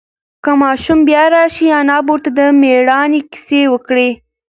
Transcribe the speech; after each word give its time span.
که 0.43 0.51
ماشوم 0.61 0.99
بیا 1.07 1.23
راشي، 1.33 1.67
انا 1.79 1.97
به 2.05 2.11
ورته 2.13 2.29
د 2.37 2.39
مېړانې 2.61 3.21
قصې 3.31 3.61
وکړي. 3.73 4.09